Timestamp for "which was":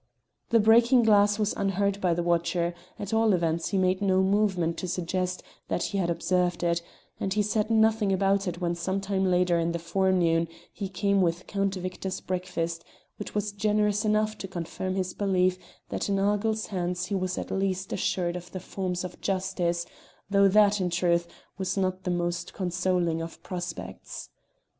13.17-13.51